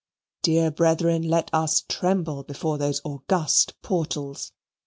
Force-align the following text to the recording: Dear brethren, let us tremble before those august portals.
Dear 0.41 0.71
brethren, 0.71 1.21
let 1.21 1.51
us 1.53 1.81
tremble 1.87 2.41
before 2.41 2.79
those 2.79 3.01
august 3.05 3.75
portals. 3.83 4.51